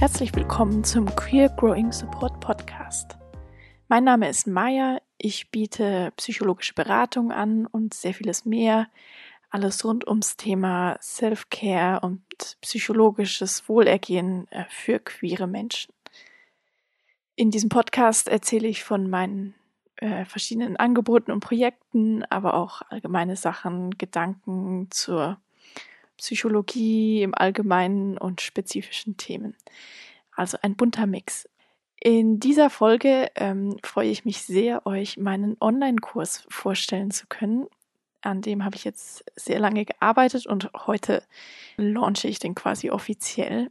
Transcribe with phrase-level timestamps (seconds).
[0.00, 3.18] Herzlich willkommen zum Queer Growing Support Podcast.
[3.88, 8.88] Mein Name ist Maya, ich biete psychologische Beratung an und sehr vieles mehr.
[9.50, 12.22] Alles rund ums Thema Self-Care und
[12.62, 15.92] psychologisches Wohlergehen äh, für queere Menschen.
[17.36, 19.54] In diesem Podcast erzähle ich von meinen
[19.96, 25.38] äh, verschiedenen Angeboten und Projekten, aber auch allgemeine Sachen, Gedanken zur
[26.20, 29.56] Psychologie im Allgemeinen und spezifischen Themen.
[30.36, 31.48] Also ein bunter Mix.
[31.98, 37.66] In dieser Folge ähm, freue ich mich sehr, euch meinen Online-Kurs vorstellen zu können.
[38.20, 41.22] An dem habe ich jetzt sehr lange gearbeitet und heute
[41.76, 43.70] launche ich den quasi offiziell.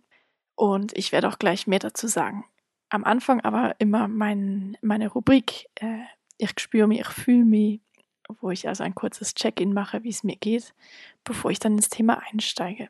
[0.55, 2.45] Und ich werde auch gleich mehr dazu sagen.
[2.89, 5.99] Am Anfang aber immer mein, meine Rubrik äh,
[6.37, 7.81] Ich spüre mich, ich fühle mich,
[8.41, 10.73] wo ich also ein kurzes Check-in mache, wie es mir geht,
[11.23, 12.89] bevor ich dann ins Thema einsteige.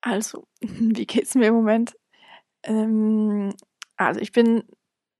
[0.00, 1.96] Also, wie geht es mir im Moment?
[2.62, 3.54] Ähm,
[3.96, 4.64] also, ich bin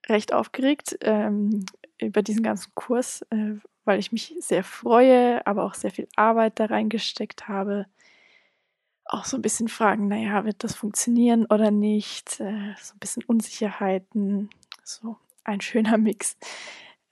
[0.09, 1.65] recht aufgeregt ähm,
[1.99, 6.59] über diesen ganzen Kurs, äh, weil ich mich sehr freue, aber auch sehr viel Arbeit
[6.59, 7.87] da reingesteckt habe.
[9.05, 12.41] Auch so ein bisschen Fragen, naja, wird das funktionieren oder nicht?
[12.41, 14.51] Äh, so ein bisschen Unsicherheiten,
[14.85, 16.37] so ein schöner Mix.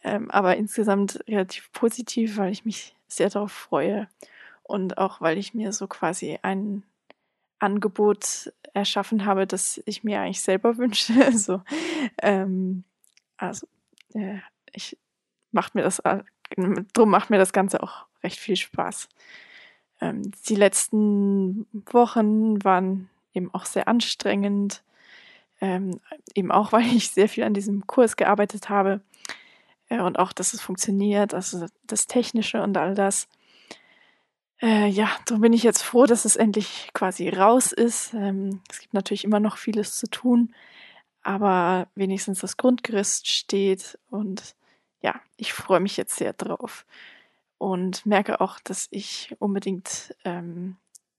[0.08, 4.08] Ähm, aber insgesamt relativ positiv, weil ich mich sehr darauf freue
[4.62, 6.82] und auch weil ich mir so quasi ein
[7.58, 11.12] Angebot erschaffen habe, das ich mir eigentlich selber wünsche.
[11.36, 11.60] so,
[12.22, 12.84] ähm,
[13.36, 13.66] also
[14.14, 14.38] äh,
[14.72, 14.96] ich
[15.52, 16.22] macht mir das, äh,
[16.94, 19.10] drum macht mir das Ganze auch recht viel Spaß.
[20.00, 24.82] Ähm, die letzten Wochen waren eben auch sehr anstrengend,
[25.60, 26.00] ähm,
[26.34, 29.02] eben auch weil ich sehr viel an diesem Kurs gearbeitet habe
[29.88, 33.28] äh, und auch, dass es funktioniert, also das Technische und all das.
[34.60, 38.12] Äh, ja, darum bin ich jetzt froh, dass es endlich quasi raus ist.
[38.14, 40.54] Ähm, es gibt natürlich immer noch vieles zu tun,
[41.22, 44.56] aber wenigstens das Grundgerüst steht und
[45.00, 46.84] ja, ich freue mich jetzt sehr drauf
[47.58, 50.76] und merke auch, dass ich unbedingt ähm,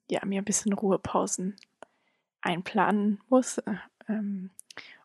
[0.10, 1.56] ja, mir ein bisschen Ruhepausen
[2.42, 3.60] einplanen muss.
[3.60, 3.76] Äh,
[4.10, 4.50] ähm,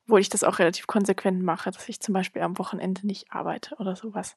[0.05, 3.75] obwohl ich das auch relativ konsequent mache, dass ich zum Beispiel am Wochenende nicht arbeite
[3.77, 4.37] oder sowas.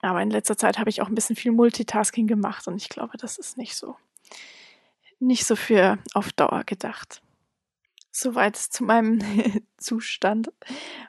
[0.00, 3.16] Aber in letzter Zeit habe ich auch ein bisschen viel Multitasking gemacht und ich glaube,
[3.16, 3.96] das ist nicht so,
[5.18, 7.22] nicht so für auf Dauer gedacht.
[8.10, 9.20] Soweit zu meinem
[9.76, 10.52] Zustand.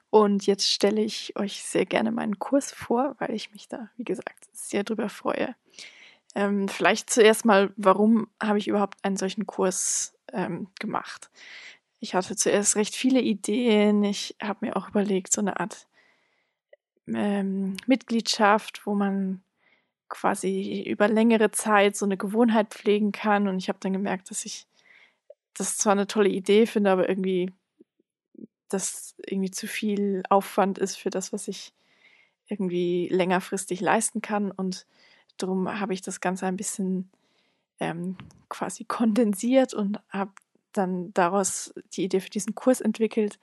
[0.09, 4.05] Und jetzt stelle ich euch sehr gerne meinen Kurs vor, weil ich mich da, wie
[4.05, 5.55] gesagt, sehr drüber freue.
[6.33, 11.29] Ähm, vielleicht zuerst mal, warum habe ich überhaupt einen solchen Kurs ähm, gemacht?
[12.05, 14.03] Ich hatte zuerst recht viele Ideen.
[14.03, 15.87] Ich habe mir auch überlegt, so eine Art
[17.07, 19.41] ähm, Mitgliedschaft, wo man
[20.07, 23.47] quasi über längere Zeit so eine Gewohnheit pflegen kann.
[23.47, 24.67] Und ich habe dann gemerkt, dass ich
[25.55, 27.51] das zwar eine tolle Idee finde, aber irgendwie
[28.69, 31.73] das irgendwie zu viel Aufwand ist für das, was ich
[32.45, 34.51] irgendwie längerfristig leisten kann.
[34.51, 34.85] Und
[35.37, 37.09] darum habe ich das Ganze ein bisschen
[37.79, 38.15] ähm,
[38.47, 40.33] quasi kondensiert und habe
[40.77, 43.39] dann daraus die Idee für diesen Kurs entwickelt,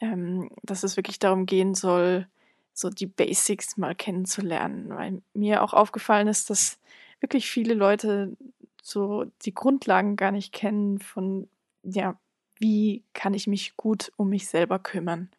[0.00, 2.26] ähm, dass es wirklich darum gehen soll,
[2.72, 6.78] so die Basics mal kennenzulernen, weil mir auch aufgefallen ist, dass
[7.20, 8.36] wirklich viele Leute
[8.82, 11.48] so die Grundlagen gar nicht kennen von,
[11.82, 12.18] ja,
[12.58, 15.30] wie kann ich mich gut um mich selber kümmern.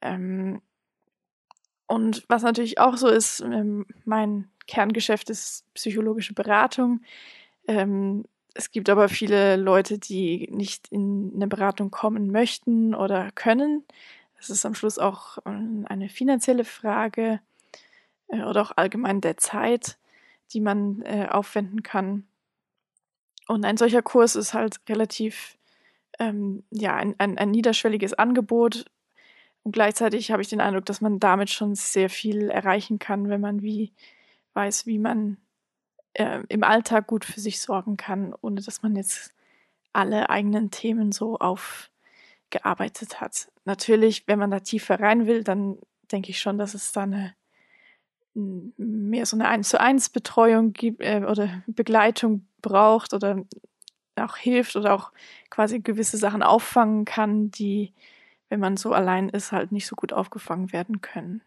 [0.00, 0.60] Ähm,
[1.86, 7.02] und was natürlich auch so ist, ähm, mein Kerngeschäft ist psychologische Beratung.
[7.68, 8.24] Ähm,
[8.54, 13.84] es gibt aber viele Leute, die nicht in eine Beratung kommen möchten oder können.
[14.36, 17.40] Das ist am Schluss auch ähm, eine finanzielle Frage
[18.28, 19.98] äh, oder auch allgemein der Zeit,
[20.52, 22.26] die man äh, aufwenden kann.
[23.48, 25.58] Und ein solcher Kurs ist halt relativ
[26.20, 28.84] ähm, ja, ein, ein, ein niederschwelliges Angebot.
[29.64, 33.40] Und gleichzeitig habe ich den Eindruck, dass man damit schon sehr viel erreichen kann, wenn
[33.40, 33.92] man wie
[34.52, 35.38] weiß, wie man
[36.14, 39.34] äh, im Alltag gut für sich sorgen kann, ohne dass man jetzt
[39.92, 43.50] alle eigenen Themen so aufgearbeitet hat.
[43.64, 45.78] Natürlich, wenn man da tiefer rein will, dann
[46.10, 47.34] denke ich schon, dass es da eine
[48.36, 53.44] mehr so eine 1 zu 1 Betreuung gibt äh, oder Begleitung braucht oder
[54.16, 55.12] auch hilft oder auch
[55.50, 57.92] quasi gewisse Sachen auffangen kann, die,
[58.48, 61.42] wenn man so allein ist, halt nicht so gut aufgefangen werden können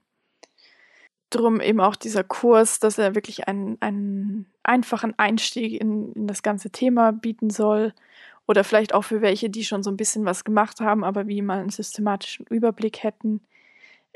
[1.29, 6.43] drum eben auch dieser Kurs, dass er wirklich einen, einen einfachen Einstieg in, in das
[6.43, 7.93] ganze Thema bieten soll.
[8.47, 11.41] Oder vielleicht auch für welche, die schon so ein bisschen was gemacht haben, aber wie
[11.41, 13.41] mal einen systematischen Überblick hätten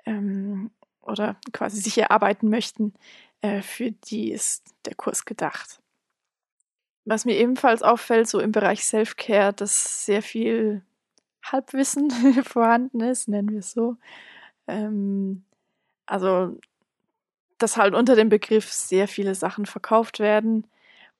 [0.06, 0.72] ähm,
[1.02, 2.94] oder quasi sich erarbeiten möchten,
[3.42, 5.82] äh, für die ist der Kurs gedacht.
[7.04, 10.84] Was mir ebenfalls auffällt, so im Bereich Self-Care, dass sehr viel
[11.44, 12.12] Halbwissen
[12.44, 13.98] vorhanden ist, nennen wir es so.
[14.68, 15.44] Ähm,
[16.06, 16.58] also,
[17.62, 20.68] dass halt unter dem Begriff sehr viele Sachen verkauft werden.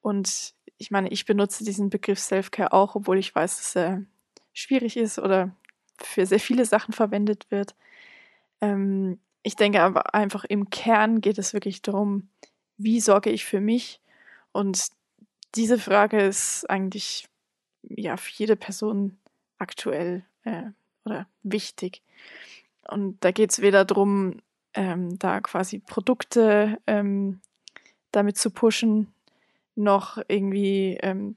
[0.02, 4.04] Und ich meine, ich benutze diesen Begriff Self-Care auch, obwohl ich weiß, dass er
[4.54, 5.56] schwierig ist oder
[5.98, 7.76] für sehr viele Sachen verwendet wird.
[8.62, 12.30] Ähm, ich denke aber einfach im Kern geht es wirklich darum,
[12.78, 14.02] wie sorge ich für mich?
[14.52, 14.90] Und
[15.56, 17.28] diese Frage ist eigentlich
[17.84, 19.18] ja für jede Person
[19.58, 20.64] aktuell äh,
[21.06, 22.02] oder wichtig.
[22.88, 24.42] Und da geht es weder darum,
[24.74, 27.42] ähm, da quasi Produkte ähm,
[28.12, 29.14] damit zu pushen,
[29.76, 31.36] noch irgendwie ähm,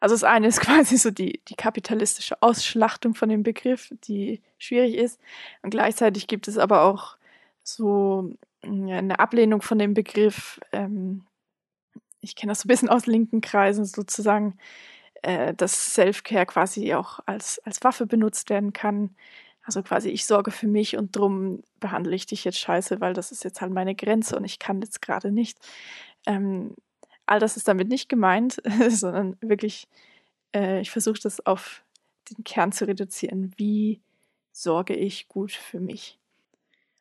[0.00, 4.94] also das eine ist quasi so die, die kapitalistische Ausschlachtung von dem Begriff, die schwierig
[4.94, 5.20] ist.
[5.62, 7.16] Und gleichzeitig gibt es aber auch
[7.62, 10.60] so eine Ablehnung von dem Begriff.
[10.72, 11.24] Ähm,
[12.20, 14.58] ich kenne das so ein bisschen aus linken Kreisen sozusagen,
[15.22, 19.14] äh, dass Self-Care quasi auch als, als Waffe benutzt werden kann.
[19.66, 23.32] Also quasi, ich sorge für mich und drum behandle ich dich jetzt scheiße, weil das
[23.32, 25.58] ist jetzt halt meine Grenze und ich kann jetzt gerade nicht.
[26.24, 26.76] Ähm,
[27.26, 29.88] all das ist damit nicht gemeint, sondern wirklich,
[30.54, 31.82] äh, ich versuche das auf
[32.30, 33.52] den Kern zu reduzieren.
[33.56, 34.00] Wie
[34.52, 36.16] sorge ich gut für mich?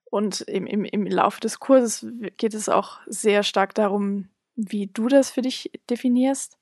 [0.05, 2.07] Und im, im, im Laufe des Kurses
[2.37, 6.57] geht es auch sehr stark darum, wie du das für dich definierst.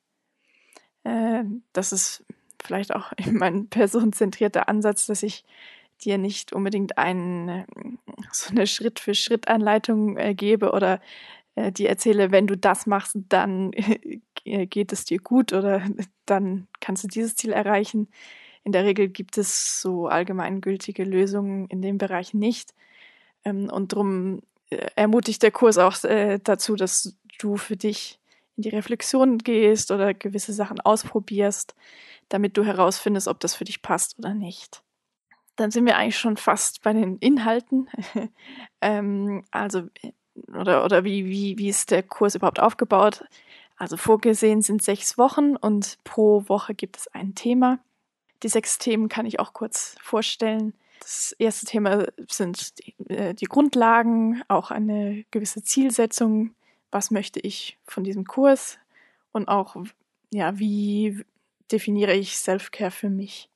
[1.05, 2.25] Äh, das ist
[2.61, 5.45] vielleicht auch mein personenzentrierter Ansatz, dass ich
[6.03, 7.65] dir nicht unbedingt einen,
[8.31, 10.99] so eine Schritt-für-Schritt-Anleitung äh, gebe oder
[11.55, 15.83] äh, dir erzähle, wenn du das machst, dann äh, geht es dir gut oder
[16.25, 18.09] dann kannst du dieses Ziel erreichen.
[18.63, 22.73] In der Regel gibt es so allgemeingültige Lösungen in dem Bereich nicht.
[23.45, 25.95] Ähm, und darum äh, ermutigt der Kurs auch
[26.43, 28.19] dazu, dass du für dich
[28.55, 31.75] in die Reflexion gehst oder gewisse Sachen ausprobierst,
[32.29, 34.83] damit du herausfindest, ob das für dich passt oder nicht.
[35.55, 37.89] Dann sind wir eigentlich schon fast bei den Inhalten.
[38.81, 39.83] ähm, also
[40.47, 43.23] oder, oder wie, wie, wie ist der Kurs überhaupt aufgebaut?
[43.77, 47.79] Also vorgesehen sind sechs Wochen und pro Woche gibt es ein Thema.
[48.41, 50.73] Die sechs Themen kann ich auch kurz vorstellen.
[50.99, 56.55] Das erste Thema sind die, äh, die Grundlagen, auch eine gewisse Zielsetzung.
[56.91, 58.77] Was möchte ich von diesem Kurs?
[59.31, 59.75] Und auch,
[60.31, 61.25] ja, wie
[61.71, 63.49] definiere ich Self-Care für mich?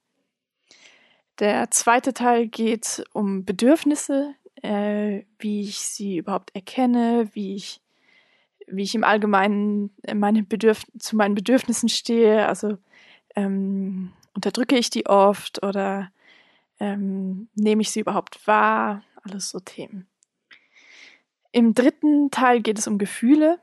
[1.40, 7.80] Der zweite Teil geht um Bedürfnisse, äh, wie ich sie überhaupt erkenne, wie ich,
[8.66, 12.48] wie ich im Allgemeinen meine Bedürf zu meinen Bedürfnissen stehe.
[12.48, 12.78] Also
[13.36, 16.12] ähm, unterdrücke ich die oft oder
[16.80, 19.04] ähm, nehme ich sie überhaupt wahr?
[19.24, 20.08] Alles so Themen.
[21.52, 23.60] Im dritten Teil geht es um Gefühle.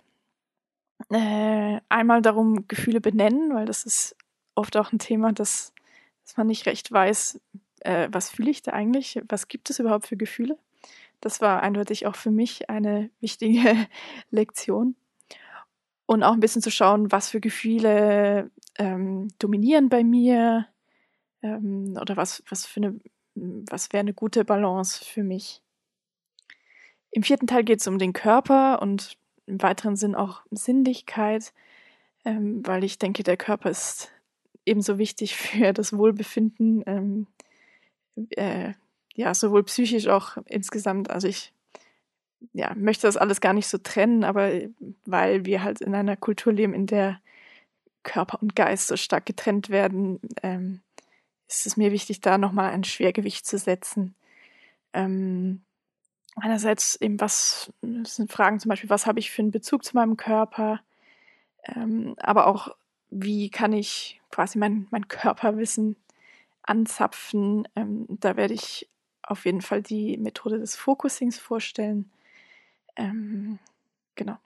[1.11, 4.17] Äh, einmal darum, Gefühle benennen, weil das ist
[4.55, 5.73] oft auch ein Thema, das,
[6.25, 7.41] dass man nicht recht weiß,
[7.85, 10.59] äh, was fühle ich da eigentlich, was gibt es überhaupt für Gefühle.
[11.21, 13.89] Das war eindeutig auch für mich eine wichtige
[14.31, 14.97] Lektion.
[16.07, 20.67] Und auch ein bisschen zu schauen, was für Gefühle ähm, dominieren bei mir
[21.43, 22.69] ähm, oder was, was,
[23.35, 25.63] was wäre eine gute Balance für mich.
[27.11, 31.55] Im vierten Teil geht es um den Körper und im weiteren Sinn auch Sinnlichkeit,
[32.27, 34.11] ähm, weil ich denke, der Körper ist
[34.67, 37.27] ebenso wichtig für das Wohlbefinden ähm,
[38.31, 38.73] äh,
[39.15, 41.11] ja, sowohl psychisch auch insgesamt.
[41.11, 41.53] Also ich
[42.53, 44.53] ja, möchte das alles gar nicht so trennen, aber
[45.07, 47.21] weil wir halt in einer Kultur leben, in der
[48.03, 50.81] Körper und Geist so stark getrennt werden, ähm,
[51.49, 54.15] ist es mir wichtig, da nochmal ein Schwergewicht zu setzen.
[54.93, 55.63] Ähm,
[56.37, 60.17] einerseits eben, was sind Fragen zum Beispiel, was habe ich für einen Bezug zu meinem
[60.17, 60.81] Körper,
[61.65, 62.75] ähm, aber auch,
[63.11, 65.97] wie kann ich quasi mein, mein Körperwissen
[66.65, 67.69] anzapfen.
[67.77, 68.89] Ähm, da werde ich
[69.23, 72.11] auf jeden Fall die Methode des Focusings vorstellen.
[72.97, 73.59] Ähm,
[74.15, 74.37] genau.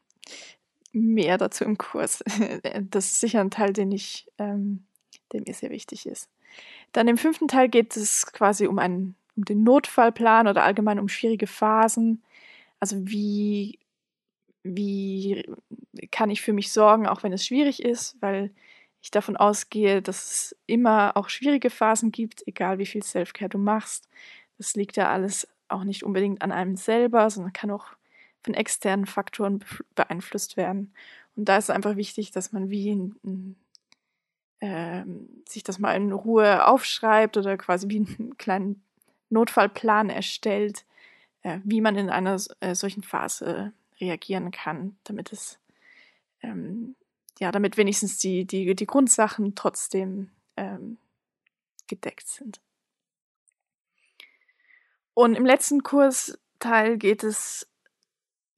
[0.92, 2.22] Mehr dazu im Kurs.
[2.90, 4.84] Das ist sicher ein Teil, den ich, ähm,
[5.32, 6.28] der mir sehr wichtig ist.
[6.92, 11.08] Dann im fünften Teil geht es quasi um einen, um den Notfallplan oder allgemein um
[11.08, 12.22] schwierige Phasen.
[12.80, 13.78] Also wie,
[14.62, 15.44] wie
[16.10, 18.50] kann ich für mich sorgen, auch wenn es schwierig ist, weil
[19.00, 23.58] ich davon ausgehe, dass es immer auch schwierige Phasen gibt, egal wie viel Selfcare du
[23.58, 24.08] machst.
[24.56, 27.86] Das liegt ja alles auch nicht unbedingt an einem selber, sondern kann auch
[28.42, 29.64] von externen Faktoren
[29.94, 30.94] beeinflusst werden.
[31.36, 33.56] Und da ist es einfach wichtig, dass man wie ein,
[34.60, 35.04] äh,
[35.48, 38.82] sich das mal in Ruhe aufschreibt oder quasi wie einen kleinen
[39.30, 40.84] Notfallplan erstellt,
[41.42, 45.58] äh, wie man in einer äh, solchen Phase reagieren kann, damit es
[46.42, 46.96] ähm,
[47.38, 50.98] ja, damit wenigstens die, die, die Grundsachen trotzdem ähm,
[51.86, 52.60] gedeckt sind.
[55.14, 57.68] Und im letzten Kursteil geht es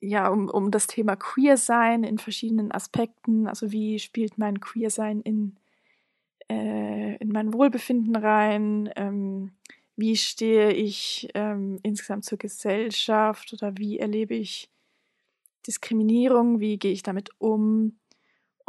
[0.01, 3.47] ja um, um das Thema Queer-Sein in verschiedenen Aspekten.
[3.47, 5.57] Also wie spielt mein Queer-Sein in,
[6.51, 8.91] äh, in mein Wohlbefinden rein?
[8.97, 9.53] Ähm,
[9.97, 14.71] wie stehe ich ähm, insgesamt zur Gesellschaft oder wie erlebe ich
[15.67, 16.61] Diskriminierung?
[16.61, 18.00] Wie gehe ich damit um?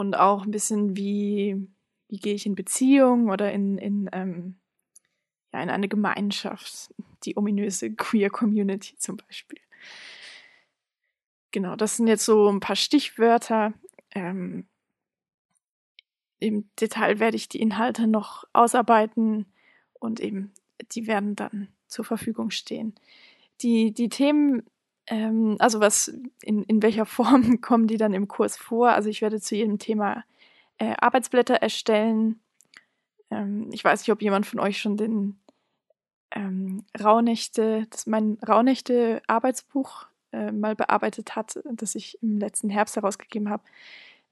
[0.02, 1.68] Und auch ein bisschen, wie,
[2.08, 4.56] wie gehe ich in Beziehungen oder in, in, ähm,
[5.54, 6.92] ja, in eine Gemeinschaft,
[7.24, 9.60] die ominöse Queer Community zum Beispiel.
[11.52, 13.76] Genau, das sind jetzt so ein paar Stichwörter.
[14.16, 14.66] Ähm,
[16.40, 19.54] Im Detail werde ich die Inhalte noch ausarbeiten
[20.00, 20.52] und eben
[20.94, 22.96] die werden dann zur Verfügung stehen.
[23.62, 24.64] Die, die Themen,
[25.12, 26.08] ähm, also was,
[26.42, 28.92] in, in welcher Form kommen die dann im Kurs vor?
[28.92, 30.24] Also ich werde zu jedem Thema
[30.78, 32.40] äh, Arbeitsblätter erstellen.
[33.30, 35.38] Ähm, ich weiß nicht, ob jemand von euch schon den
[36.34, 43.50] ähm, Rauhnächte, das mein Rauhnächte-Arbeitsbuch äh, mal bearbeitet hat, das ich im letzten Herbst herausgegeben
[43.50, 43.64] habe.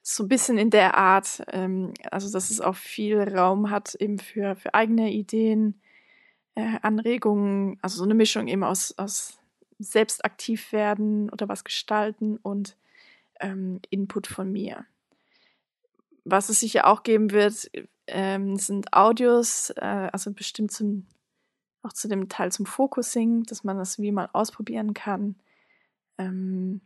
[0.01, 4.17] So ein bisschen in der Art, ähm, also dass es auch viel Raum hat eben
[4.17, 5.81] für, für eigene Ideen,
[6.55, 9.38] äh, Anregungen, also so eine Mischung eben aus, aus
[9.79, 12.77] selbst aktiv werden oder was gestalten und
[13.39, 14.85] ähm, Input von mir.
[16.25, 17.71] Was es sicher auch geben wird,
[18.07, 21.07] ähm, sind Audios, äh, also bestimmt zum,
[21.81, 25.35] auch zu dem Teil zum Focusing, dass man das wie mal ausprobieren kann.
[26.17, 26.81] Ähm,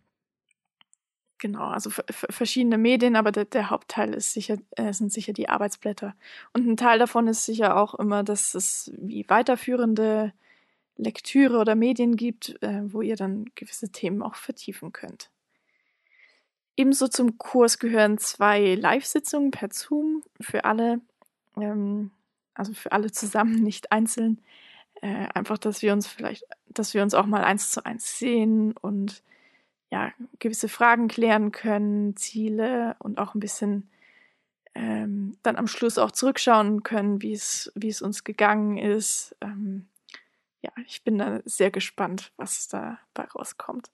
[1.39, 6.15] genau, also verschiedene Medien, aber der, der Hauptteil ist sicher, äh, sind sicher die Arbeitsblätter.
[6.53, 10.31] Und ein Teil davon ist sicher auch immer, dass es wie weiterführende
[10.97, 15.29] Lektüre oder Medien gibt, äh, wo ihr dann gewisse Themen auch vertiefen könnt.
[16.75, 21.01] Ebenso zum Kurs gehören zwei Live-Sitzungen per Zoom für alle,
[21.57, 22.11] ähm,
[22.53, 24.41] also für alle zusammen, nicht einzeln,
[25.01, 28.75] äh, einfach, dass wir uns vielleicht, dass wir uns auch mal eins zu eins sehen
[28.77, 29.23] und
[29.91, 33.89] ja, gewisse Fragen klären können, Ziele und auch ein bisschen
[34.73, 39.35] ähm, dann am Schluss auch zurückschauen können, wie es, wie es uns gegangen ist.
[39.41, 39.87] Ähm,
[40.63, 43.91] ja, ich bin da sehr gespannt, was dabei rauskommt.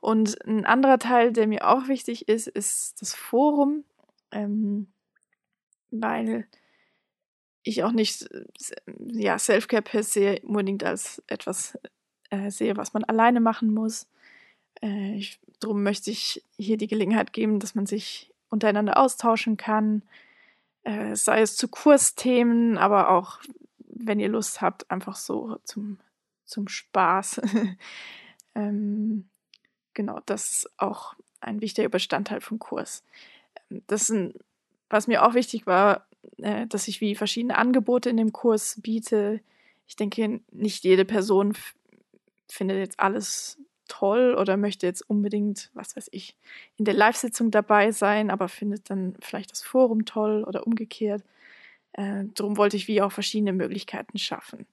[0.00, 3.84] Und ein anderer Teil, der mir auch wichtig ist, ist das Forum,
[4.32, 4.86] ähm,
[5.90, 6.46] weil
[7.62, 8.28] ich auch nicht
[8.98, 11.78] ja, Selfcare per se unbedingt als etwas
[12.30, 14.06] äh, sehe, was man alleine machen muss.
[14.82, 20.02] Äh, ich, darum möchte ich hier die Gelegenheit geben, dass man sich untereinander austauschen kann,
[20.84, 23.40] äh, sei es zu Kursthemen, aber auch,
[23.78, 25.98] wenn ihr Lust habt, einfach so zum,
[26.46, 27.42] zum Spaß.
[28.54, 29.28] ähm,
[29.94, 33.04] genau, das ist auch ein wichtiger Bestandteil vom Kurs.
[33.70, 34.34] Ähm, das ist
[34.88, 36.06] was mir auch wichtig war,
[36.38, 39.40] äh, dass ich wie verschiedene Angebote in dem Kurs biete.
[39.86, 41.56] Ich denke, nicht jede Person
[42.48, 46.36] findet jetzt alles toll oder möchte jetzt unbedingt, was weiß ich,
[46.76, 51.22] in der Live-Sitzung dabei sein, aber findet dann vielleicht das Forum toll oder umgekehrt.
[51.92, 54.66] Äh, darum wollte ich wie auch verschiedene Möglichkeiten schaffen.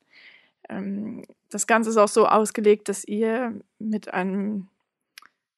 [0.69, 4.67] Ähm, das Ganze ist auch so ausgelegt, dass ihr mit einem,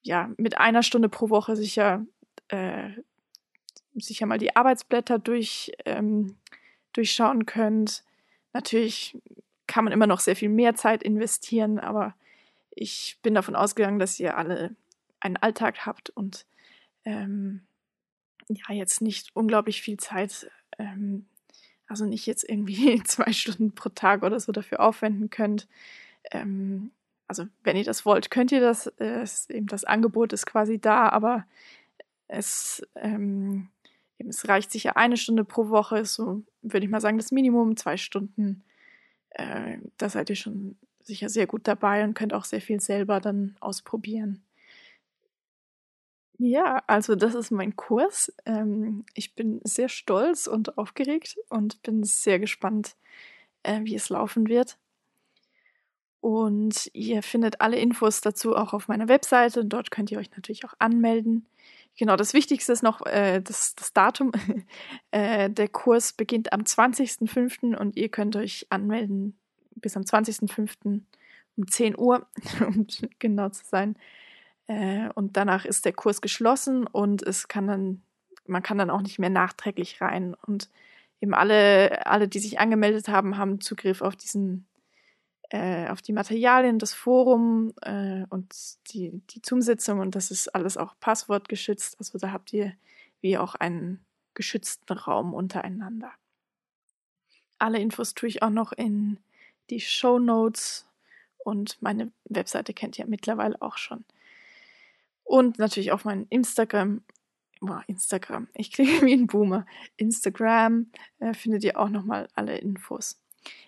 [0.04, 2.06] ja, mit einer Stunde pro Woche sicher
[2.50, 2.92] äh,
[4.02, 6.36] sicher mal die Arbeitsblätter durch, ähm,
[6.94, 8.04] durchschauen könnt.
[8.54, 9.18] Natürlich
[9.68, 12.16] kann man immer noch sehr viel mehr Zeit investieren, aber
[12.72, 14.76] ich bin davon ausgegangen, dass ihr alle
[15.20, 16.46] einen Alltag habt und
[17.06, 17.62] ähm,
[18.48, 21.26] ja, jetzt nicht unglaublich viel Zeit, ähm,
[21.88, 25.68] also nicht jetzt irgendwie zwei Stunden pro Tag oder so dafür aufwenden könnt.
[26.32, 26.92] Ähm,
[27.28, 28.88] also wenn ihr das wollt, könnt ihr das.
[29.00, 31.46] Äh, eben das Angebot ist quasi da, aber
[32.28, 33.70] es ähm,
[34.20, 37.32] eben, es reicht sicher eine Stunde pro Woche, ist so, würde ich mal sagen, das
[37.32, 38.64] Minimum, zwei Stunden.
[39.32, 43.20] Äh, da seid ihr schon sicher sehr gut dabei und könnt auch sehr viel selber
[43.20, 44.44] dann ausprobieren.
[46.38, 48.34] Ja, also das ist mein Kurs.
[48.46, 52.96] Ähm, ich bin sehr stolz und aufgeregt und bin sehr gespannt,
[53.64, 54.78] äh, wie es laufen wird.
[56.20, 60.32] Und ihr findet alle Infos dazu auch auf meiner Webseite und dort könnt ihr euch
[60.32, 61.46] natürlich auch anmelden.
[61.98, 64.32] Genau, das Wichtigste ist noch äh, das, das Datum.
[65.12, 67.76] äh, der Kurs beginnt am 20.05.
[67.78, 69.38] und ihr könnt euch anmelden
[69.76, 71.02] bis am 20.05.
[71.58, 72.28] um 10 Uhr,
[72.68, 72.88] um
[73.20, 73.96] genau zu sein.
[74.68, 78.02] Äh, und danach ist der Kurs geschlossen und es kann dann,
[78.48, 80.36] man kann dann auch nicht mehr nachträglich rein.
[80.46, 80.70] Und
[81.22, 84.66] eben alle, alle, die sich angemeldet haben, haben Zugriff auf diesen
[85.52, 88.54] äh, auf die Materialien, das Forum äh, und
[88.92, 91.98] die, die Zoom-Sitzung und das ist alles auch passwortgeschützt.
[92.00, 92.74] Also da habt ihr
[93.22, 94.04] wie auch einen
[94.34, 96.12] geschützten Raum untereinander.
[97.60, 99.20] Alle Infos tue ich auch noch in
[99.70, 100.88] die Show Notes
[101.38, 104.04] und meine Webseite kennt ihr mittlerweile auch schon.
[105.26, 107.04] Und natürlich auf meinem Instagram.
[107.60, 108.48] Boah, Instagram.
[108.54, 109.66] Ich kriege wie ein Boomer.
[109.98, 110.88] Instagram
[111.20, 113.20] äh, findet ihr auch nochmal alle Infos.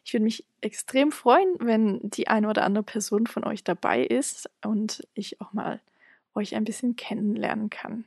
[0.05, 4.49] Ich würde mich extrem freuen, wenn die eine oder andere Person von euch dabei ist
[4.63, 5.81] und ich auch mal
[6.33, 8.05] euch ein bisschen kennenlernen kann.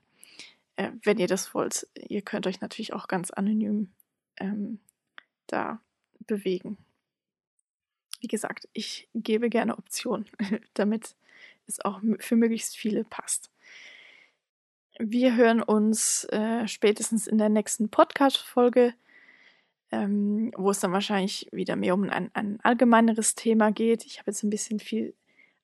[0.76, 3.90] Äh, wenn ihr das wollt, ihr könnt euch natürlich auch ganz anonym
[4.38, 4.78] ähm,
[5.46, 5.80] da
[6.26, 6.78] bewegen.
[8.20, 10.26] Wie gesagt, ich gebe gerne Optionen,
[10.74, 11.14] damit
[11.70, 13.50] es auch für möglichst viele passt.
[14.98, 18.92] Wir hören uns äh, spätestens in der nächsten Podcast-Folge,
[19.90, 24.04] ähm, wo es dann wahrscheinlich wieder mehr um ein, ein allgemeineres Thema geht.
[24.04, 25.14] Ich habe jetzt ein bisschen viel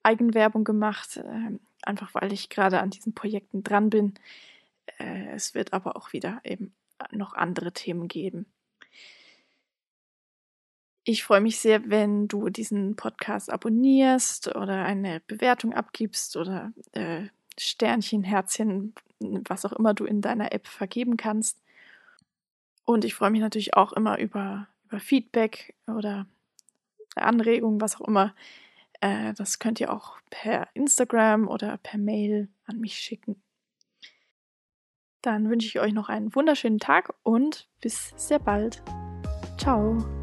[0.01, 4.15] Eigenwerbung gemacht, äh, einfach weil ich gerade an diesen Projekten dran bin.
[4.97, 6.73] Äh, es wird aber auch wieder eben
[7.11, 8.47] noch andere Themen geben.
[11.09, 17.27] Ich freue mich sehr, wenn du diesen Podcast abonnierst oder eine Bewertung abgibst oder äh,
[17.57, 21.61] Sternchen, Herzchen, was auch immer du in deiner App vergeben kannst.
[22.83, 26.25] Und ich freue mich natürlich auch immer über, über Feedback oder
[27.15, 28.35] Anregungen, was auch immer.
[28.99, 33.41] Äh, das könnt ihr auch per Instagram oder per Mail an mich schicken.
[35.21, 38.83] Dann wünsche ich euch noch einen wunderschönen Tag und bis sehr bald.
[39.57, 40.16] Ciao.